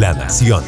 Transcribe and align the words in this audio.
La 0.00 0.14
Nación. 0.14 0.64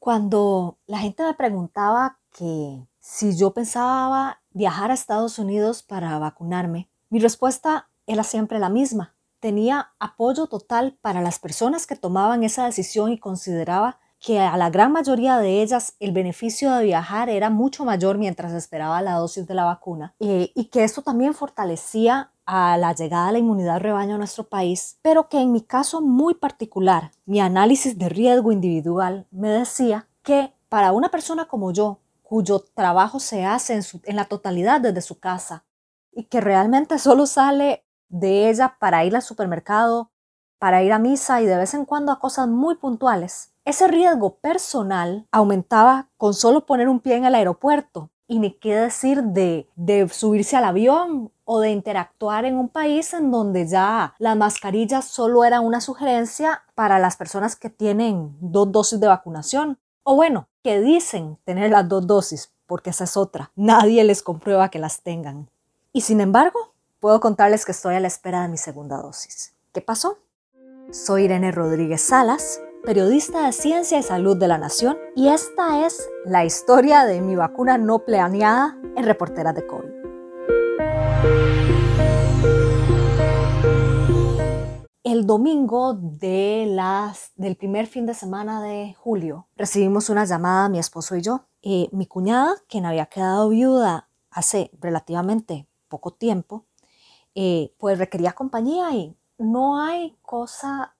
Cuando 0.00 0.80
la 0.88 0.98
gente 0.98 1.22
me 1.22 1.34
preguntaba 1.34 2.18
que 2.36 2.84
si 2.98 3.36
yo 3.36 3.54
pensaba 3.54 4.42
viajar 4.50 4.90
a 4.90 4.94
Estados 4.94 5.38
Unidos 5.38 5.84
para 5.84 6.18
vacunarme, 6.18 6.90
mi 7.10 7.20
respuesta 7.20 7.90
era 8.08 8.24
siempre 8.24 8.58
la 8.58 8.68
misma. 8.68 9.14
Tenía 9.38 9.92
apoyo 10.00 10.48
total 10.48 10.98
para 11.00 11.20
las 11.20 11.38
personas 11.38 11.86
que 11.86 11.94
tomaban 11.94 12.42
esa 12.42 12.64
decisión 12.64 13.12
y 13.12 13.20
consideraba 13.20 14.00
que 14.18 14.40
a 14.40 14.56
la 14.56 14.68
gran 14.68 14.90
mayoría 14.90 15.38
de 15.38 15.62
ellas 15.62 15.94
el 16.00 16.10
beneficio 16.10 16.72
de 16.72 16.86
viajar 16.86 17.28
era 17.28 17.50
mucho 17.50 17.84
mayor 17.84 18.18
mientras 18.18 18.52
esperaba 18.52 19.00
la 19.00 19.14
dosis 19.14 19.46
de 19.46 19.54
la 19.54 19.64
vacuna 19.64 20.16
eh, 20.18 20.50
y 20.56 20.64
que 20.64 20.82
esto 20.82 21.02
también 21.02 21.34
fortalecía 21.34 22.32
a 22.46 22.76
la 22.76 22.94
llegada 22.94 23.26
de 23.26 23.32
la 23.32 23.38
inmunidad 23.38 23.80
rebaño 23.80 24.16
a 24.16 24.18
nuestro 24.18 24.44
país, 24.44 24.98
pero 25.02 25.28
que 25.28 25.40
en 25.40 25.52
mi 25.52 25.62
caso 25.62 26.00
muy 26.00 26.34
particular, 26.34 27.12
mi 27.26 27.40
análisis 27.40 27.98
de 27.98 28.08
riesgo 28.08 28.52
individual 28.52 29.26
me 29.30 29.50
decía 29.50 30.08
que 30.22 30.52
para 30.68 30.92
una 30.92 31.10
persona 31.10 31.46
como 31.46 31.72
yo, 31.72 31.98
cuyo 32.22 32.64
trabajo 32.74 33.18
se 33.18 33.44
hace 33.44 33.80
en, 34.04 34.16
la 34.16 34.24
totalidad 34.24 34.80
desde 34.80 35.00
su 35.00 35.18
casa 35.18 35.64
y 36.12 36.24
que 36.24 36.40
realmente 36.40 36.98
solo 36.98 37.26
sale 37.26 37.84
de 38.08 38.48
ella 38.48 38.76
para 38.78 39.04
ir 39.04 39.16
al 39.16 39.22
supermercado, 39.22 40.12
para 40.60 40.82
ir 40.84 40.92
a 40.92 41.00
misa 41.00 41.42
y 41.42 41.46
de 41.46 41.56
vez 41.56 41.74
en 41.74 41.84
cuando 41.84 42.12
a 42.12 42.20
cosas 42.20 42.46
muy 42.46 42.76
puntuales, 42.76 43.52
ese 43.64 43.88
riesgo 43.88 44.36
personal 44.36 45.26
aumentaba 45.32 46.08
con 46.16 46.34
solo 46.34 46.66
poner 46.66 46.88
un 46.88 47.00
pie 47.00 47.16
en 47.16 47.24
el 47.24 47.34
aeropuerto. 47.34 48.10
Y 48.28 48.38
ni 48.38 48.52
qué 48.52 48.76
decir 48.76 49.24
de, 49.24 49.68
de 49.74 50.08
subirse 50.08 50.56
al 50.56 50.64
avión 50.64 51.32
o 51.52 51.58
de 51.58 51.72
interactuar 51.72 52.44
en 52.44 52.54
un 52.54 52.68
país 52.68 53.12
en 53.12 53.32
donde 53.32 53.66
ya 53.66 54.14
las 54.20 54.36
mascarillas 54.36 55.04
solo 55.04 55.44
era 55.44 55.60
una 55.60 55.80
sugerencia 55.80 56.62
para 56.76 57.00
las 57.00 57.16
personas 57.16 57.56
que 57.56 57.68
tienen 57.68 58.36
dos 58.40 58.70
dosis 58.70 59.00
de 59.00 59.08
vacunación. 59.08 59.76
O 60.04 60.14
bueno, 60.14 60.46
que 60.62 60.80
dicen 60.80 61.38
tener 61.44 61.72
las 61.72 61.88
dos 61.88 62.06
dosis, 62.06 62.52
porque 62.68 62.90
esa 62.90 63.02
es 63.02 63.16
otra. 63.16 63.50
Nadie 63.56 64.04
les 64.04 64.22
comprueba 64.22 64.68
que 64.68 64.78
las 64.78 65.00
tengan. 65.00 65.50
Y 65.92 66.02
sin 66.02 66.20
embargo, 66.20 66.72
puedo 67.00 67.18
contarles 67.18 67.64
que 67.64 67.72
estoy 67.72 67.96
a 67.96 68.00
la 68.00 68.06
espera 68.06 68.42
de 68.42 68.48
mi 68.48 68.56
segunda 68.56 68.98
dosis. 68.98 69.52
¿Qué 69.72 69.80
pasó? 69.80 70.18
Soy 70.92 71.24
Irene 71.24 71.50
Rodríguez 71.50 72.00
Salas, 72.00 72.60
periodista 72.84 73.44
de 73.46 73.52
Ciencia 73.52 73.98
y 73.98 74.04
Salud 74.04 74.36
de 74.36 74.46
la 74.46 74.58
Nación, 74.58 74.96
y 75.16 75.30
esta 75.30 75.84
es 75.84 76.08
la 76.24 76.44
historia 76.44 77.06
de 77.06 77.20
mi 77.20 77.34
vacuna 77.34 77.76
no 77.76 78.04
planeada 78.04 78.78
en 78.94 79.04
Reporteras 79.04 79.56
de 79.56 79.66
COVID. 79.66 79.99
El 85.02 85.26
domingo 85.26 85.94
de 85.94 86.66
las, 86.68 87.32
del 87.36 87.56
primer 87.56 87.86
fin 87.86 88.04
de 88.04 88.12
semana 88.12 88.62
de 88.62 88.92
julio 88.98 89.46
recibimos 89.56 90.10
una 90.10 90.26
llamada, 90.26 90.68
mi 90.68 90.78
esposo 90.78 91.16
y 91.16 91.22
yo. 91.22 91.46
Eh, 91.62 91.88
mi 91.90 92.04
cuñada, 92.04 92.56
quien 92.68 92.84
había 92.84 93.06
quedado 93.06 93.48
viuda 93.48 94.10
hace 94.30 94.70
relativamente 94.78 95.66
poco 95.88 96.10
tiempo, 96.10 96.66
eh, 97.34 97.72
pues 97.78 97.98
requería 97.98 98.32
compañía 98.32 98.92
y 98.92 99.16
no 99.38 99.80
hay 99.80 100.18
cosa 100.20 100.94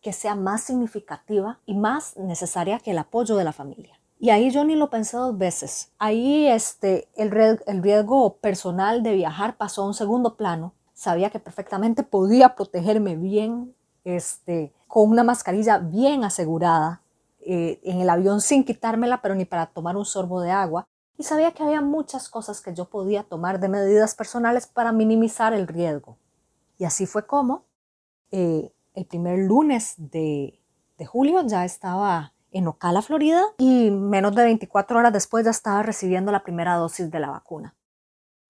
que 0.00 0.12
sea 0.12 0.34
más 0.34 0.64
significativa 0.64 1.60
y 1.64 1.74
más 1.74 2.16
necesaria 2.16 2.80
que 2.80 2.90
el 2.90 2.98
apoyo 2.98 3.36
de 3.36 3.44
la 3.44 3.52
familia. 3.52 4.00
Y 4.18 4.30
ahí 4.30 4.50
yo 4.50 4.64
ni 4.64 4.74
lo 4.74 4.90
pensé 4.90 5.16
dos 5.16 5.38
veces. 5.38 5.92
Ahí 6.00 6.48
este, 6.48 7.08
el, 7.14 7.32
el 7.66 7.82
riesgo 7.84 8.36
personal 8.38 9.04
de 9.04 9.14
viajar 9.14 9.56
pasó 9.56 9.82
a 9.82 9.86
un 9.86 9.94
segundo 9.94 10.36
plano. 10.36 10.74
Sabía 11.04 11.28
que 11.28 11.38
perfectamente 11.38 12.02
podía 12.02 12.54
protegerme 12.54 13.14
bien, 13.14 13.74
este, 14.04 14.72
con 14.88 15.10
una 15.10 15.22
mascarilla 15.22 15.76
bien 15.76 16.24
asegurada 16.24 17.02
eh, 17.40 17.78
en 17.82 18.00
el 18.00 18.08
avión 18.08 18.40
sin 18.40 18.64
quitármela, 18.64 19.20
pero 19.20 19.34
ni 19.34 19.44
para 19.44 19.66
tomar 19.66 19.98
un 19.98 20.06
sorbo 20.06 20.40
de 20.40 20.50
agua. 20.50 20.86
Y 21.18 21.24
sabía 21.24 21.52
que 21.52 21.62
había 21.62 21.82
muchas 21.82 22.30
cosas 22.30 22.62
que 22.62 22.72
yo 22.72 22.86
podía 22.86 23.22
tomar 23.22 23.60
de 23.60 23.68
medidas 23.68 24.14
personales 24.14 24.66
para 24.66 24.92
minimizar 24.92 25.52
el 25.52 25.66
riesgo. 25.66 26.16
Y 26.78 26.86
así 26.86 27.04
fue 27.04 27.26
como 27.26 27.66
eh, 28.30 28.72
el 28.94 29.04
primer 29.04 29.40
lunes 29.40 29.92
de, 29.98 30.58
julio 31.06 31.42
ya 31.46 31.66
estaba 31.66 32.32
en 32.50 32.66
Ocala, 32.66 33.02
Florida, 33.02 33.44
y 33.58 33.90
menos 33.90 34.34
de 34.34 34.44
24 34.44 34.98
horas 34.98 35.12
después 35.12 35.44
ya 35.44 35.50
estaba 35.50 35.82
recibiendo 35.82 36.32
la 36.32 36.42
primera 36.42 36.76
dosis 36.76 37.10
de 37.10 37.20
la 37.20 37.28
vacuna. 37.28 37.74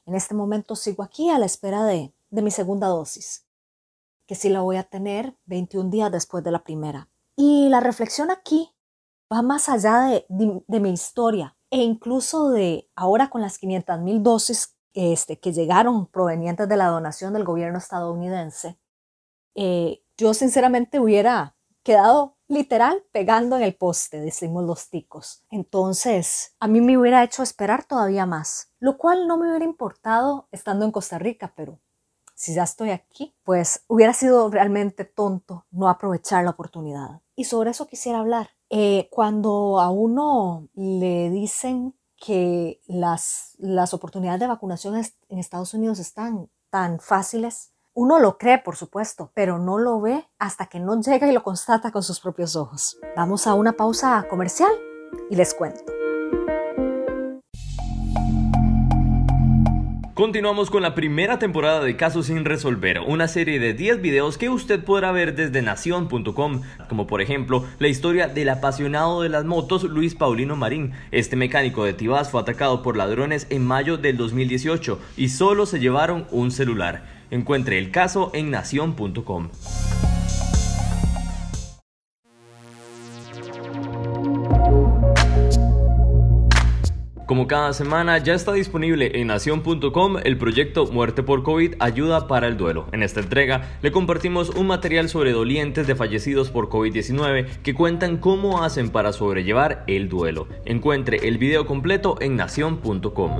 En 0.06 0.14
este 0.14 0.36
momento 0.36 0.76
sigo 0.76 1.02
aquí 1.02 1.30
a 1.30 1.38
la 1.40 1.46
espera 1.46 1.82
de, 1.84 2.14
mi 2.42 2.50
segunda 2.50 2.88
dosis, 2.88 3.46
que 4.26 4.34
sí 4.34 4.48
la 4.48 4.60
voy 4.60 4.76
a 4.76 4.84
tener 4.84 5.36
21 5.46 5.90
días 5.90 6.10
después 6.10 6.42
de 6.44 6.50
la 6.50 6.64
primera. 6.64 7.08
Y 7.36 7.68
la 7.68 7.80
reflexión 7.80 8.30
aquí 8.30 8.74
va 9.32 9.42
más 9.42 9.68
allá 9.68 10.22
de, 10.28 10.80
mi 10.80 10.90
historia 10.90 11.56
e 11.70 11.78
incluso 11.78 12.50
de 12.50 12.88
ahora 12.94 13.30
con 13.30 13.40
las 13.40 13.58
500 13.58 14.00
mil 14.00 14.22
dosis 14.22 14.76
este, 14.92 15.40
que 15.40 15.52
llegaron 15.52 16.06
provenientes 16.06 16.68
de 16.68 16.76
la 16.76 16.86
donación 16.86 17.32
del 17.32 17.44
gobierno 17.44 17.78
estadounidense. 17.78 18.78
Eh, 19.56 20.02
yo 20.16 20.34
sinceramente 20.34 21.00
hubiera 21.00 21.56
quedado 21.82 22.36
literal 22.48 23.04
pegando 23.12 23.56
en 23.56 23.62
el 23.62 23.74
poste, 23.74 24.20
decimos 24.20 24.64
los 24.64 24.88
ticos. 24.88 25.44
Entonces, 25.50 26.54
a 26.60 26.68
mí 26.68 26.80
me 26.80 26.96
hubiera 26.96 27.22
hecho 27.24 27.42
esperar 27.42 27.84
todavía 27.84 28.26
más, 28.26 28.72
lo 28.78 28.96
cual 28.96 29.26
no 29.26 29.36
me 29.36 29.48
hubiera 29.48 29.64
importado 29.64 30.48
estando 30.52 30.84
en 30.84 30.92
Costa 30.92 31.18
Rica, 31.18 31.52
pero 31.56 31.80
si 32.34 32.54
ya 32.54 32.64
estoy 32.64 32.90
aquí, 32.90 33.34
pues 33.44 33.84
hubiera 33.88 34.12
sido 34.12 34.50
realmente 34.50 35.04
tonto 35.04 35.66
no 35.70 35.88
aprovechar 35.88 36.44
la 36.44 36.50
oportunidad. 36.50 37.20
Y 37.36 37.44
sobre 37.44 37.70
eso 37.70 37.86
quisiera 37.86 38.20
hablar. 38.20 38.50
Eh, 38.70 39.08
cuando 39.10 39.80
a 39.80 39.90
uno 39.90 40.68
le 40.74 41.30
dicen 41.30 41.94
que 42.16 42.80
las, 42.86 43.54
las 43.58 43.94
oportunidades 43.94 44.40
de 44.40 44.46
vacunación 44.46 44.96
en 45.28 45.38
Estados 45.38 45.74
Unidos 45.74 45.98
están 45.98 46.48
tan 46.70 46.98
fáciles, 47.00 47.72
uno 47.92 48.18
lo 48.18 48.38
cree, 48.38 48.58
por 48.58 48.76
supuesto, 48.76 49.30
pero 49.34 49.58
no 49.58 49.78
lo 49.78 50.00
ve 50.00 50.28
hasta 50.38 50.66
que 50.66 50.80
no 50.80 51.00
llega 51.00 51.28
y 51.28 51.32
lo 51.32 51.44
constata 51.44 51.92
con 51.92 52.02
sus 52.02 52.20
propios 52.20 52.56
ojos. 52.56 52.98
Vamos 53.16 53.46
a 53.46 53.54
una 53.54 53.74
pausa 53.74 54.26
comercial 54.28 54.72
y 55.30 55.36
les 55.36 55.54
cuento. 55.54 55.93
Continuamos 60.14 60.70
con 60.70 60.82
la 60.82 60.94
primera 60.94 61.40
temporada 61.40 61.82
de 61.82 61.96
Casos 61.96 62.26
sin 62.26 62.44
resolver, 62.44 63.00
una 63.00 63.26
serie 63.26 63.58
de 63.58 63.74
10 63.74 64.00
videos 64.00 64.38
que 64.38 64.48
usted 64.48 64.84
podrá 64.84 65.10
ver 65.10 65.34
desde 65.34 65.60
nación.com, 65.60 66.62
como 66.88 67.08
por 67.08 67.20
ejemplo 67.20 67.64
la 67.80 67.88
historia 67.88 68.28
del 68.28 68.50
apasionado 68.50 69.22
de 69.22 69.28
las 69.28 69.44
motos 69.44 69.82
Luis 69.82 70.14
Paulino 70.14 70.54
Marín. 70.54 70.92
Este 71.10 71.34
mecánico 71.34 71.84
de 71.84 71.94
Tibás 71.94 72.30
fue 72.30 72.40
atacado 72.40 72.80
por 72.80 72.96
ladrones 72.96 73.48
en 73.50 73.66
mayo 73.66 73.96
del 73.96 74.16
2018 74.16 75.00
y 75.16 75.30
solo 75.30 75.66
se 75.66 75.80
llevaron 75.80 76.28
un 76.30 76.52
celular. 76.52 77.02
Encuentre 77.32 77.78
el 77.78 77.90
caso 77.90 78.30
en 78.34 78.52
nación.com. 78.52 79.48
Como 87.26 87.46
cada 87.46 87.72
semana 87.72 88.18
ya 88.18 88.34
está 88.34 88.52
disponible 88.52 89.18
en 89.18 89.28
nación.com 89.28 90.16
el 90.22 90.36
proyecto 90.36 90.86
Muerte 90.86 91.22
por 91.22 91.42
COVID 91.42 91.76
Ayuda 91.78 92.26
para 92.26 92.48
el 92.48 92.58
Duelo. 92.58 92.86
En 92.92 93.02
esta 93.02 93.20
entrega 93.20 93.62
le 93.80 93.92
compartimos 93.92 94.50
un 94.50 94.66
material 94.66 95.08
sobre 95.08 95.32
dolientes 95.32 95.86
de 95.86 95.94
fallecidos 95.94 96.50
por 96.50 96.68
COVID-19 96.68 97.62
que 97.62 97.74
cuentan 97.74 98.18
cómo 98.18 98.62
hacen 98.62 98.90
para 98.90 99.14
sobrellevar 99.14 99.84
el 99.86 100.10
duelo. 100.10 100.48
Encuentre 100.66 101.26
el 101.26 101.38
video 101.38 101.66
completo 101.66 102.16
en 102.20 102.36
nación.com. 102.36 103.32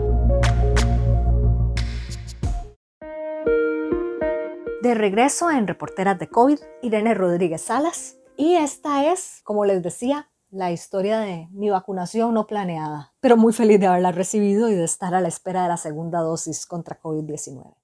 De 4.81 4.95
regreso 4.95 5.51
en 5.51 5.67
Reporteras 5.67 6.19
de 6.19 6.29
COVID, 6.29 6.59
Irene 6.83 7.13
Rodríguez 7.13 7.63
Salas. 7.63 8.19
Y 8.37 8.55
esta 8.57 9.13
es, 9.13 9.41
como 9.45 9.65
les 9.65 9.83
decía, 9.83 10.29
la 10.55 10.71
historia 10.71 11.19
de 11.19 11.49
mi 11.51 11.69
vacunación 11.69 12.33
no 12.33 12.47
planeada, 12.47 13.13
pero 13.19 13.37
muy 13.37 13.53
feliz 13.53 13.81
de 13.81 13.89
haberla 13.89 14.13
recibido 14.13 14.69
y 14.69 14.75
de 14.75 14.85
estar 14.85 15.13
a 15.13 15.21
la 15.21 15.27
espera 15.27 15.65
de 15.65 15.69
la 15.69 15.77
segunda 15.77 16.21
dosis 16.21 16.65
contra 16.65 17.01
COVID-19. 17.01 17.75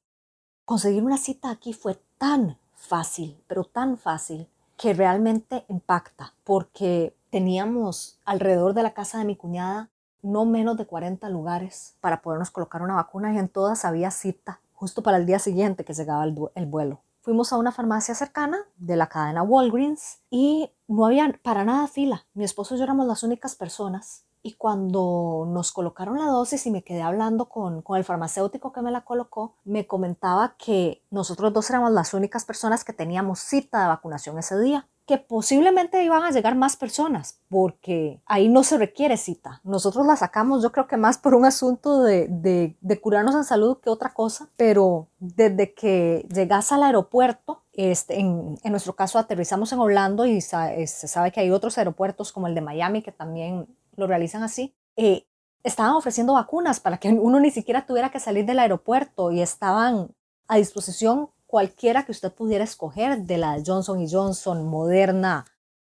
Conseguir 0.64 1.02
una 1.02 1.18
cita 1.18 1.50
aquí 1.50 1.72
fue 1.72 1.98
tan 2.16 2.58
fácil, 2.76 3.36
pero 3.48 3.64
tan 3.64 3.98
fácil, 3.98 4.48
que 4.76 4.94
realmente 4.94 5.64
impacta, 5.66 6.32
porque 6.44 7.12
teníamos 7.30 8.20
alrededor 8.24 8.72
de 8.72 8.84
la 8.84 8.94
casa 8.94 9.18
de 9.18 9.24
mi 9.24 9.34
cuñada 9.34 9.90
no 10.22 10.44
menos 10.44 10.76
de 10.76 10.86
40 10.86 11.28
lugares 11.28 11.96
para 12.00 12.22
podernos 12.22 12.50
colocar 12.50 12.82
una 12.82 12.94
vacuna 12.94 13.32
y 13.34 13.38
en 13.38 13.48
todas 13.48 13.84
había 13.84 14.10
cita 14.10 14.60
justo 14.74 15.02
para 15.02 15.16
el 15.16 15.26
día 15.26 15.38
siguiente 15.38 15.84
que 15.84 15.92
llegaba 15.92 16.24
el, 16.24 16.66
vuelo. 16.66 17.00
Fuimos 17.22 17.52
a 17.52 17.58
una 17.58 17.70
farmacia 17.70 18.14
cercana 18.14 18.58
de 18.76 18.96
la 18.96 19.08
cadena 19.08 19.42
Walgreens 19.42 20.20
y 20.30 20.70
no 20.88 21.04
había 21.04 21.38
para 21.42 21.64
nada 21.64 21.86
fila. 21.86 22.26
Mi 22.32 22.44
esposo 22.44 22.74
y 22.74 22.78
yo 22.78 22.84
éramos 22.84 23.06
las 23.06 23.22
únicas 23.22 23.56
personas. 23.56 24.24
Y 24.42 24.54
cuando 24.54 25.46
nos 25.46 25.70
colocaron 25.70 26.18
la 26.18 26.24
dosis 26.24 26.64
y 26.64 26.70
me 26.70 26.82
quedé 26.82 27.02
hablando 27.02 27.50
con, 27.50 27.82
con 27.82 27.98
el 27.98 28.04
farmacéutico 28.04 28.72
que 28.72 28.80
me 28.80 28.90
la 28.90 29.04
colocó, 29.04 29.56
me 29.64 29.86
comentaba 29.86 30.56
que 30.56 31.04
nosotros 31.10 31.52
dos 31.52 31.68
éramos 31.68 31.92
las 31.92 32.14
únicas 32.14 32.46
personas 32.46 32.84
que 32.84 32.94
teníamos 32.94 33.40
cita 33.40 33.82
de 33.82 33.88
vacunación 33.88 34.38
ese 34.38 34.58
día 34.58 34.88
que 35.10 35.18
posiblemente 35.18 36.04
iban 36.04 36.22
a 36.22 36.30
llegar 36.30 36.54
más 36.54 36.76
personas, 36.76 37.40
porque 37.48 38.22
ahí 38.26 38.48
no 38.48 38.62
se 38.62 38.78
requiere 38.78 39.16
cita. 39.16 39.60
Nosotros 39.64 40.06
la 40.06 40.14
sacamos, 40.14 40.62
yo 40.62 40.70
creo 40.70 40.86
que 40.86 40.96
más 40.96 41.18
por 41.18 41.34
un 41.34 41.44
asunto 41.44 42.04
de, 42.04 42.28
de, 42.28 43.00
curarnos 43.00 43.34
en 43.34 43.42
salud 43.42 43.78
que 43.78 43.90
otra 43.90 44.14
cosa, 44.14 44.48
pero 44.56 45.08
desde 45.18 45.74
que 45.74 46.28
llegas 46.32 46.70
al 46.70 46.84
aeropuerto, 46.84 47.64
este, 47.72 48.20
en, 48.20 48.56
en, 48.62 48.70
nuestro 48.70 48.94
caso 48.94 49.18
aterrizamos 49.18 49.72
en 49.72 49.80
Orlando 49.80 50.26
y 50.26 50.40
se 50.40 50.86
sabe 50.86 51.32
que 51.32 51.40
hay 51.40 51.50
otros 51.50 51.76
aeropuertos 51.76 52.30
como 52.30 52.46
el 52.46 52.54
de 52.54 52.60
Miami 52.60 53.02
que 53.02 53.10
también 53.10 53.66
lo 53.96 54.06
realizan 54.06 54.44
así. 54.44 54.76
Eh, 54.94 55.26
estaban 55.64 55.94
ofreciendo 55.94 56.34
vacunas 56.34 56.78
para 56.78 56.98
que 56.98 57.08
uno 57.08 57.40
ni 57.40 57.50
siquiera 57.50 57.84
tuviera 57.84 58.10
que 58.10 58.20
salir 58.20 58.46
del 58.46 58.60
aeropuerto 58.60 59.32
y 59.32 59.42
estaban 59.42 60.14
a 60.46 60.56
disposición 60.56 61.30
cualquiera 61.50 62.04
que 62.04 62.12
usted 62.12 62.32
pudiera 62.32 62.62
escoger 62.62 63.24
de 63.24 63.36
la 63.36 63.60
Johnson 63.66 64.06
Johnson, 64.08 64.68
Moderna 64.68 65.44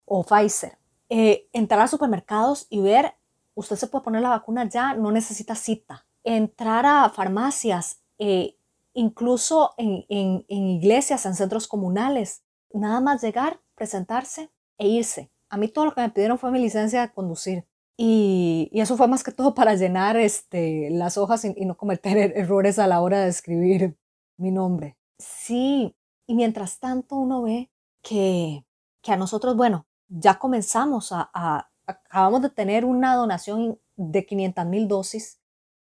o 0.05 0.23
Pfizer. 0.23 0.79
Eh, 1.09 1.49
entrar 1.53 1.81
a 1.81 1.89
supermercados 1.89 2.69
y 2.71 2.81
ver, 2.81 3.15
usted 3.57 3.75
se 3.75 3.89
puede 3.89 4.05
poner 4.05 4.23
la 4.23 4.29
vacuna 4.29 4.69
ya, 4.69 4.95
no 4.95 5.11
necesita 5.11 5.57
cita. 5.57 6.07
Entrar 6.23 6.87
a 6.87 7.11
farmacias, 7.11 8.03
eh, 8.21 8.57
incluso 8.95 9.75
en, 9.79 10.07
en, 10.09 10.45
iglesias, 10.49 11.27
en 11.27 11.35
centros 11.35 11.67
comunales. 11.67 12.45
Nada 12.73 13.01
más 13.01 13.21
llegar, 13.21 13.59
presentarse 13.75 14.51
e 14.79 14.87
irse. 14.87 15.29
A 15.49 15.57
mí 15.57 15.67
todo 15.67 15.87
lo 15.87 15.93
que 15.93 16.03
me 16.03 16.11
pidieron 16.11 16.39
fue 16.39 16.53
mi 16.53 16.61
licencia 16.61 17.01
de 17.01 17.13
conducir. 17.13 17.67
Y, 17.97 18.69
y 18.71 18.81
eso 18.81 18.97
fue 18.97 19.09
más 19.09 19.25
que 19.25 19.33
todo 19.33 19.55
para 19.55 19.75
llenar 19.75 20.17
este, 20.17 20.89
las 20.91 21.19
hojas 21.19 21.45
y, 21.45 21.53
y 21.57 21.65
no 21.65 21.77
cometer 21.77 22.17
er-, 22.17 22.33
errores 22.37 22.79
a 22.79 22.87
la 22.87 23.01
hora 23.01 23.19
de 23.19 23.29
escribir 23.29 23.97
mi 24.37 24.53
nombre. 24.53 24.98
Sí, 25.19 25.97
y 26.27 26.35
mientras 26.35 26.79
tanto 26.79 27.17
uno 27.17 27.43
ve 27.43 27.71
que, 28.03 28.65
que 29.03 29.13
a 29.13 29.17
nosotros, 29.17 29.57
bueno, 29.57 29.87
ya 30.09 30.39
comenzamos 30.39 31.11
a, 31.13 31.69
acabamos 31.87 32.43
de 32.43 32.51
tener 32.51 32.85
una 32.85 33.15
donación 33.17 33.81
de 33.97 34.27
500 34.27 34.67
mil 34.67 34.89
dosis, 34.89 35.41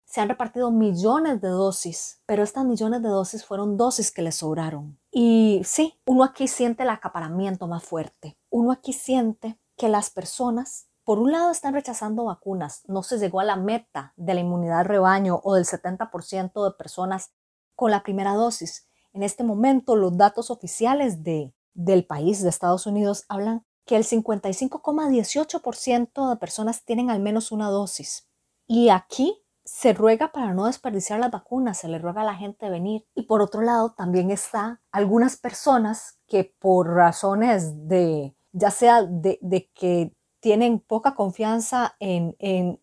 se 0.04 0.20
han 0.20 0.28
repartido 0.28 0.70
millones 0.70 1.40
de 1.40 1.48
dosis, 1.48 2.20
pero 2.26 2.42
estas 2.42 2.64
millones 2.64 3.02
de 3.02 3.08
dosis 3.08 3.46
fueron 3.46 3.78
dosis 3.78 4.10
que 4.10 4.20
le 4.20 4.32
sobraron. 4.32 4.98
Y 5.10 5.62
sí, 5.64 5.98
uno 6.04 6.24
aquí 6.24 6.48
siente 6.48 6.82
el 6.82 6.90
acaparamiento 6.90 7.66
más 7.66 7.82
fuerte. 7.82 8.36
Uno 8.50 8.72
aquí 8.72 8.92
siente 8.92 9.58
que 9.76 9.88
las 9.88 10.10
personas, 10.10 10.88
por 11.04 11.18
un 11.18 11.32
lado, 11.32 11.50
están 11.50 11.72
rechazando 11.72 12.24
vacunas. 12.24 12.82
No 12.88 13.02
se 13.02 13.18
llegó 13.18 13.40
a 13.40 13.44
la 13.44 13.56
meta 13.56 14.12
de 14.16 14.34
la 14.34 14.40
inmunidad 14.40 14.84
rebaño 14.84 15.40
o 15.44 15.54
del 15.54 15.64
70% 15.64 16.64
de 16.64 16.76
personas 16.76 17.32
con 17.74 17.90
la 17.90 18.02
primera 18.02 18.34
dosis. 18.34 18.86
En 19.12 19.22
este 19.22 19.44
momento, 19.44 19.94
los 19.94 20.16
datos 20.16 20.50
oficiales 20.50 21.22
de, 21.22 21.52
del 21.74 22.06
país, 22.06 22.42
de 22.42 22.48
Estados 22.48 22.86
Unidos, 22.86 23.26
hablan 23.28 23.66
que 23.84 23.96
el 23.96 24.04
55,18% 24.04 26.30
de 26.30 26.36
personas 26.36 26.84
tienen 26.84 27.10
al 27.10 27.20
menos 27.20 27.52
una 27.52 27.68
dosis. 27.68 28.26
Y 28.66 28.88
aquí 28.88 29.38
se 29.64 29.92
ruega 29.92 30.32
para 30.32 30.54
no 30.54 30.64
desperdiciar 30.66 31.20
las 31.20 31.30
vacunas, 31.30 31.78
se 31.78 31.86
le 31.88 31.98
ruega 31.98 32.22
a 32.22 32.24
la 32.24 32.34
gente 32.34 32.68
venir. 32.70 33.04
Y 33.14 33.24
por 33.24 33.42
otro 33.42 33.60
lado, 33.60 33.92
también 33.92 34.30
está 34.30 34.80
algunas 34.90 35.36
personas 35.36 36.18
que 36.26 36.54
por 36.58 36.88
razones 36.88 37.86
de, 37.88 38.34
ya 38.52 38.70
sea 38.70 39.02
de, 39.02 39.38
que 39.74 40.14
tienen 40.40 40.80
poca 40.80 41.14
confianza 41.14 41.94
en, 42.00 42.34
en 42.38 42.80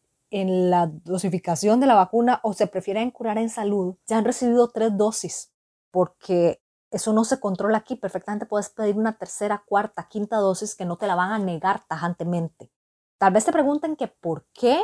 la 0.69 0.85
dosificación 0.87 1.79
de 1.79 1.87
la 1.87 1.95
vacuna 1.95 2.39
o 2.43 2.53
se 2.53 2.67
prefieren 2.67 3.09
curar 3.11 3.39
en 3.39 3.49
salud, 3.49 3.95
ya 4.05 4.19
han 4.19 4.25
recibido 4.25 4.69
tres 4.69 4.95
dosis 4.95 5.51
porque 5.91 6.62
eso 6.91 7.13
no 7.13 7.24
se 7.24 7.39
controla 7.39 7.80
aquí. 7.80 7.95
Perfectamente 7.95 8.45
puedes 8.45 8.69
pedir 8.69 8.97
una 8.97 9.18
tercera, 9.18 9.63
cuarta, 9.65 10.07
quinta 10.09 10.38
dosis 10.38 10.75
que 10.75 10.86
no 10.86 10.97
te 10.97 11.07
la 11.07 11.15
van 11.15 11.31
a 11.31 11.39
negar 11.39 11.86
tajantemente. 11.88 12.71
Tal 13.18 13.33
vez 13.33 13.45
te 13.45 13.51
pregunten 13.51 13.95
que 13.95 14.07
por 14.07 14.45
qué, 14.53 14.81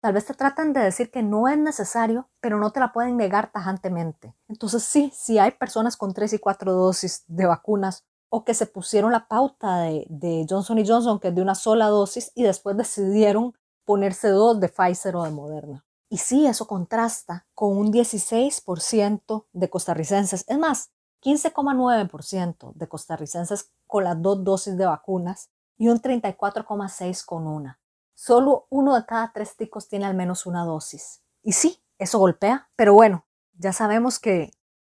tal 0.00 0.12
vez 0.12 0.26
te 0.26 0.34
tratan 0.34 0.72
de 0.72 0.80
decir 0.80 1.10
que 1.10 1.22
no 1.22 1.48
es 1.48 1.56
necesario, 1.56 2.28
pero 2.40 2.58
no 2.58 2.70
te 2.70 2.80
la 2.80 2.92
pueden 2.92 3.16
negar 3.16 3.52
tajantemente. 3.52 4.34
Entonces 4.48 4.82
sí, 4.82 5.12
si 5.14 5.38
hay 5.38 5.52
personas 5.52 5.96
con 5.96 6.12
tres 6.12 6.32
y 6.32 6.38
cuatro 6.38 6.72
dosis 6.72 7.24
de 7.28 7.46
vacunas 7.46 8.04
o 8.28 8.44
que 8.44 8.54
se 8.54 8.66
pusieron 8.66 9.12
la 9.12 9.28
pauta 9.28 9.78
de, 9.78 10.04
de 10.10 10.46
Johnson 10.48 10.84
Johnson, 10.84 11.20
que 11.20 11.28
es 11.28 11.34
de 11.34 11.42
una 11.42 11.54
sola 11.54 11.86
dosis, 11.86 12.32
y 12.34 12.42
después 12.42 12.76
decidieron 12.76 13.54
ponerse 13.84 14.28
dos 14.28 14.60
de 14.60 14.68
Pfizer 14.68 15.14
o 15.16 15.22
de 15.22 15.30
Moderna. 15.30 15.85
Y 16.08 16.18
sí, 16.18 16.46
eso 16.46 16.66
contrasta 16.66 17.46
con 17.54 17.76
un 17.76 17.92
16% 17.92 19.46
de 19.52 19.70
costarricenses, 19.70 20.44
es 20.46 20.58
más, 20.58 20.90
15,9% 21.22 22.72
de 22.74 22.88
costarricenses 22.88 23.72
con 23.86 24.04
las 24.04 24.20
dos 24.20 24.44
dosis 24.44 24.76
de 24.76 24.86
vacunas 24.86 25.50
y 25.76 25.88
un 25.88 26.00
34,6% 26.00 27.24
con 27.24 27.46
una. 27.46 27.80
Solo 28.14 28.66
uno 28.70 28.94
de 28.94 29.04
cada 29.04 29.32
tres 29.32 29.56
ticos 29.56 29.88
tiene 29.88 30.06
al 30.06 30.14
menos 30.14 30.46
una 30.46 30.64
dosis. 30.64 31.22
Y 31.42 31.52
sí, 31.52 31.82
eso 31.98 32.18
golpea, 32.18 32.70
pero 32.76 32.94
bueno, 32.94 33.26
ya 33.54 33.72
sabemos 33.72 34.18
que 34.18 34.52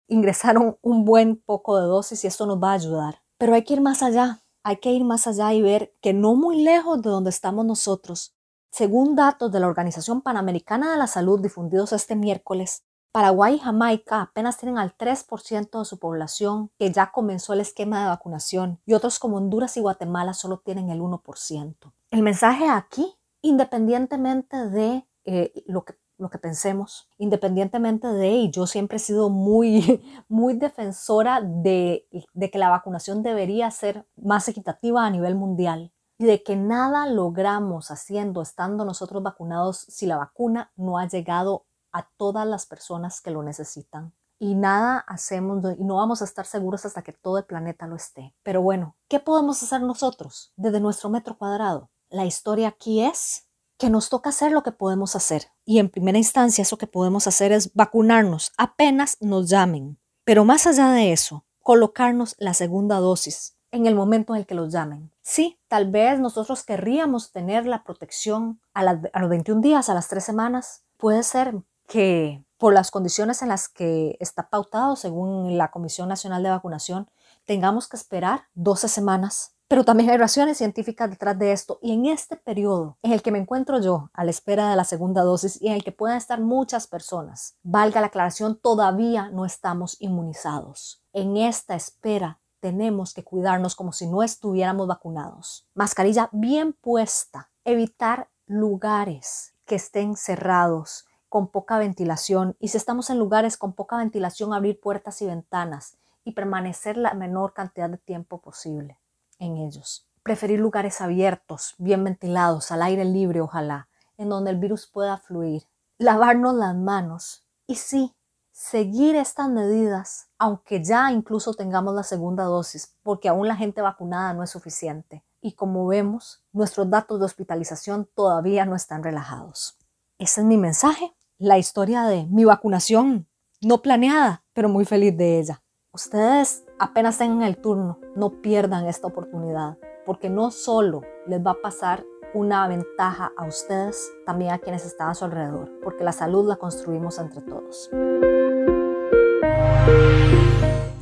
ingresaron 0.08 0.78
un 0.82 1.06
buen 1.06 1.38
poco 1.38 1.80
de 1.80 1.86
dosis 1.86 2.24
y 2.24 2.28
esto 2.28 2.46
nos 2.46 2.62
va 2.62 2.72
a 2.72 2.76
ayudar. 2.76 3.22
Pero 3.38 3.54
hay 3.54 3.64
que 3.64 3.74
ir 3.74 3.82
más 3.82 4.04
allá, 4.04 4.44
hay 4.64 4.78
que 4.78 4.92
ir 4.92 5.04
más 5.04 5.28
allá 5.28 5.54
y 5.54 5.62
ver 5.62 5.94
que 6.02 6.14
no 6.14 6.36
muy 6.36 6.64
lejos 6.64 7.02
de 7.02 7.10
donde 7.10 7.30
estamos 7.30 7.66
nosotros, 7.66 8.36
según 8.72 9.16
datos 9.16 9.52
de 9.52 9.60
la 9.60 9.68
Organización 9.68 10.22
Panamericana 10.22 10.92
de 10.92 10.98
la 10.98 11.08
Salud 11.08 11.42
difundidos 11.42 11.92
este 11.92 12.16
miércoles, 12.16 12.84
Paraguay 13.12 13.56
y 13.56 13.60
Jamaica 13.60 14.22
apenas 14.22 14.58
tienen 14.58 14.78
al 14.78 14.96
3% 14.98 15.80
de 15.80 15.86
su 15.86 16.00
población 16.00 16.72
que 16.80 16.92
ya 16.92 17.12
comenzó 17.12 17.52
el 17.52 17.60
esquema 17.60 18.02
de 18.02 18.08
vacunación 18.08 18.80
y 18.86 18.94
otros 18.94 19.20
como 19.20 19.36
Honduras 19.36 19.76
y 19.76 19.82
Guatemala 19.82 20.34
solo 20.34 20.62
tienen 20.64 20.90
el 20.90 21.02
1%. 21.02 21.76
El 22.12 22.22
mensaje 22.22 22.70
aquí, 22.70 23.14
independientemente 23.42 24.70
de 24.70 25.06
eh, 25.26 25.52
lo 25.66 25.84
que 25.84 25.96
lo 26.22 26.30
que 26.30 26.38
pensemos, 26.38 27.10
independientemente 27.18 28.08
de, 28.08 28.30
y 28.30 28.52
yo 28.52 28.68
siempre 28.68 28.98
he 28.98 29.00
sido 29.00 29.32
muy, 29.32 30.04
muy 30.30 30.54
defensora 30.54 31.42
de, 31.42 32.08
de, 32.34 32.52
que 32.52 32.60
la 32.60 32.70
vacunación 32.70 33.24
debería 33.24 33.72
ser 33.72 34.06
más 34.16 34.48
equitativa 34.48 35.04
a 35.04 35.10
nivel 35.10 35.34
mundial 35.34 35.92
y 36.22 36.26
de 36.26 36.44
que 36.44 36.56
nada 36.56 37.08
logramos 37.08 37.90
haciendo, 37.90 38.44
estando 38.44 38.86
nosotros 38.86 39.24
vacunados, 39.24 39.80
si 39.90 40.06
la 40.06 40.18
vacuna 40.18 40.72
no 40.76 41.00
ha 41.00 41.08
llegado 41.08 41.66
a 41.92 42.08
todas 42.16 42.46
las 42.46 42.68
personas 42.68 43.22
que 43.22 43.32
lo 43.32 43.42
necesitan. 43.42 44.14
Y 44.38 44.54
nada 44.54 45.00
hacemos 45.00 45.66
y 45.80 45.84
no 45.84 45.96
vamos 45.96 46.22
a 46.22 46.26
estar 46.26 46.46
seguros 46.46 46.86
hasta 46.86 47.02
que 47.02 47.12
todo 47.12 47.40
el 47.40 47.46
planeta 47.46 47.88
lo 47.88 47.96
esté. 47.96 48.36
Pero 48.44 48.62
bueno, 48.62 48.96
¿qué 49.08 49.20
podemos 49.20 49.64
hacer 49.64 49.82
nosotros 49.82 50.54
desde 50.58 50.80
nuestro 50.80 51.10
metro 51.10 51.40
cuadrado? 51.40 51.90
La 52.12 52.26
historia 52.26 52.68
aquí 52.68 53.02
es 53.02 53.48
que 53.80 53.90
nos 53.90 54.10
toca 54.10 54.30
hacer 54.30 54.52
lo 54.52 54.62
que 54.62 54.72
podemos 54.72 55.16
hacer. 55.16 55.48
Y 55.66 55.80
en 55.80 55.90
primera 55.90 56.20
instancia 56.20 56.62
eso 56.62 56.78
que 56.78 56.86
podemos 56.86 57.26
hacer 57.26 57.52
es 57.52 57.74
vacunarnos 57.74 58.52
apenas 58.60 59.18
nos 59.22 59.50
llamen. 59.50 59.98
Pero 60.24 60.46
más 60.46 60.68
allá 60.68 60.92
de 60.92 61.14
eso, 61.14 61.46
colocarnos 61.64 62.36
la 62.38 62.54
segunda 62.54 62.98
dosis 62.98 63.58
en 63.72 63.86
el 63.86 63.96
momento 63.96 64.34
en 64.34 64.42
el 64.42 64.46
que 64.46 64.56
los 64.56 64.72
llamen. 64.72 65.12
Sí, 65.22 65.58
tal 65.68 65.90
vez 65.90 66.20
nosotros 66.20 66.64
querríamos 66.64 67.32
tener 67.32 67.66
la 67.66 67.84
protección 67.84 68.60
a, 68.74 68.84
los 68.84 69.30
21 69.30 69.62
días, 69.62 69.90
a 69.90 69.94
las 69.94 70.08
3 70.08 70.24
semanas. 70.24 70.84
Puede 70.98 71.24
ser 71.24 71.56
que 71.88 72.44
por 72.58 72.74
las 72.74 72.92
condiciones 72.92 73.42
en 73.42 73.50
las 73.50 73.68
que 73.68 74.18
está 74.20 74.50
pautado 74.50 74.96
según 74.96 75.58
la 75.58 75.72
Comisión 75.72 76.10
Nacional 76.10 76.44
de 76.44 76.50
Vacunación, 76.50 77.10
tengamos 77.46 77.88
que 77.88 77.98
esperar 77.98 78.44
12 78.54 78.88
semanas. 78.88 79.56
Pero 79.68 79.86
también 79.86 80.10
hay 80.10 80.18
razones 80.18 80.58
científicas 80.58 81.10
detrás 81.10 81.40
de 81.40 81.54
esto 81.54 81.80
y 81.82 81.94
en 81.94 82.06
este 82.06 82.36
periodo 82.36 82.98
en 83.04 83.14
el 83.14 83.22
que 83.22 83.32
me 83.32 83.40
encuentro 83.40 83.80
yo 83.80 84.10
a 84.12 84.26
la 84.26 84.32
espera 84.32 84.70
de 84.70 84.76
la 84.76 84.84
segunda 84.84 85.22
dosis 85.22 85.62
y 85.62 85.70
en 85.70 85.76
el 85.76 85.84
que 85.86 85.94
puedan 85.94 86.18
estar 86.18 86.42
muchas 86.42 86.88
personas, 86.88 87.56
valga 87.64 88.02
la 88.02 88.08
aclaración, 88.08 88.60
todavía 88.60 89.30
no 89.30 89.46
estamos 89.46 89.96
inmunizados. 90.02 91.02
En 91.14 91.38
esta 91.38 91.76
espera 91.76 92.41
tenemos 92.62 93.14
que 93.14 93.24
cuidarnos 93.24 93.76
como 93.76 93.92
si 93.92 94.08
no 94.08 94.24
estuviéramos 94.24 94.88
vacunados. 94.88 95.68
Mascarilla 95.74 96.30
bien 96.32 96.72
puesta, 96.72 97.50
evitar 97.66 98.30
lugares 98.46 99.54
que 99.66 99.76
estén 99.76 100.16
cerrados, 100.16 101.06
con 101.32 101.48
poca 101.48 101.78
ventilación 101.78 102.58
y 102.60 102.68
si 102.68 102.76
estamos 102.76 103.10
en 103.10 103.18
lugares 103.18 103.56
con 103.56 103.72
poca 103.72 103.96
ventilación, 103.96 104.54
abrir 104.54 104.82
puertas 104.82 105.22
y 105.22 105.28
ventanas 105.28 105.96
y 106.26 106.34
permanecer 106.34 106.98
la 106.98 107.14
menor 107.14 107.54
cantidad 107.54 107.90
de 107.90 107.98
tiempo 107.98 108.42
posible 108.42 109.00
en 109.40 109.56
ellos. 109.56 110.06
Preferir 110.24 110.60
lugares 110.60 111.00
abiertos, 111.00 111.76
bien 111.78 112.04
ventilados, 112.04 112.70
al 112.74 112.82
aire 112.82 113.06
libre 113.06 113.40
ojalá, 113.40 113.88
en 114.18 114.28
donde 114.28 114.52
el 114.52 114.58
virus 114.58 114.88
pueda 114.88 115.18
fluir. 115.20 115.64
Lavarnos 115.98 116.54
las 116.54 116.76
manos. 116.76 117.46
Y 117.66 117.76
sí, 117.76 118.14
seguir 118.52 119.16
estas 119.16 119.50
medidas, 119.50 120.30
aunque 120.38 120.84
ya 120.84 121.12
incluso 121.12 121.54
tengamos 121.54 121.96
la 121.96 122.04
segunda 122.04 122.44
dosis, 122.44 122.96
porque 123.04 123.30
aún 123.30 123.48
la 123.48 123.56
gente 123.56 123.82
vacunada 123.82 124.34
no 124.34 124.44
es 124.44 124.50
suficiente. 124.50 125.24
Y 125.42 125.54
como 125.54 125.88
vemos, 125.88 126.44
nuestros 126.52 126.90
datos 126.90 127.20
de 127.20 127.26
hospitalización 127.26 128.08
todavía 128.14 128.66
no 128.66 128.76
están 128.76 129.04
relajados. 129.04 129.78
Ese 130.20 130.42
es 130.42 130.48
mi 130.48 130.58
mensaje, 130.58 131.16
la 131.40 131.58
historia 131.58 132.04
de 132.04 132.28
mi 132.28 132.46
vacunación, 132.46 133.28
no 133.62 133.82
planeada, 133.82 134.44
pero 134.54 134.70
muy 134.70 134.86
feliz 134.86 135.18
de 135.18 135.40
ella. 135.40 135.64
Ustedes 135.94 136.64
apenas 136.80 137.18
tengan 137.18 137.42
el 137.42 137.58
turno, 137.58 138.00
no 138.16 138.42
pierdan 138.42 138.88
esta 138.88 139.08
oportunidad. 139.08 139.78
porque 140.04 140.30
no 140.32 140.50
solo 140.50 141.04
les 141.28 141.40
va 141.46 141.52
a 141.52 141.62
pasar 141.62 142.04
una 142.34 142.68
ventaja 142.68 143.32
a 143.38 143.46
ustedes, 143.46 144.12
también 144.26 144.52
a 144.52 144.58
quienes 144.58 144.86
están 144.86 145.10
a 145.10 145.14
su 145.14 145.26
alrededor, 145.26 145.70
porque 145.84 146.04
la 146.04 146.12
salud 146.12 146.48
la 146.48 146.56
construimos 146.56 147.20
entre 147.20 147.42
todos. 147.42 147.90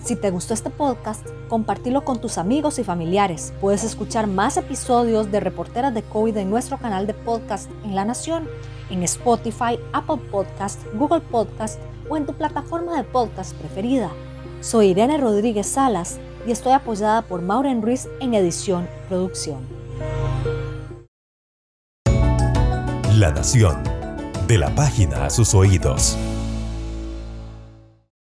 Si 0.04 0.16
te 0.16 0.32
gustó 0.32 0.56
este 0.56 0.72
podcast, 0.72 1.24
compartilo 1.50 2.04
con 2.04 2.20
tus 2.20 2.40
amigos 2.40 2.80
y 2.80 2.84
familiares. 2.84 3.54
Puedes 3.62 3.84
escuchar 3.84 4.26
más 4.26 4.58
episodios 4.58 5.32
de 5.32 5.40
Reporteras 5.40 5.94
de 5.94 6.02
COVID 6.02 6.36
en 6.38 6.50
nuestro 6.50 6.80
canal 6.80 7.06
de 7.06 7.14
podcast 7.14 7.70
en 7.84 7.94
La 7.94 8.06
Nación, 8.06 8.48
en 8.90 9.04
Spotify, 9.04 9.80
Apple 9.94 10.18
Podcast, 10.32 10.82
Google 10.96 11.22
Podcast 11.22 11.80
o 12.10 12.18
en 12.18 12.26
tu 12.26 12.34
plataforma 12.34 12.98
de 12.98 13.04
podcast 13.04 13.54
preferida. 13.54 14.10
Soy 14.62 14.88
Irene 14.88 15.20
Rodríguez 15.20 15.68
Salas 15.68 16.20
y 16.48 16.52
estoy 16.52 16.74
apoyada 16.74 17.22
por 17.22 17.44
Maureen 17.44 17.84
Ruiz 17.84 18.08
en 18.20 18.34
edición 18.34 18.88
producción. 19.10 19.60
La 23.14 23.32
Nación, 23.32 23.84
de 24.48 24.58
la 24.58 24.74
página 24.74 25.26
a 25.26 25.30
sus 25.30 25.54
oídos. 25.54 26.18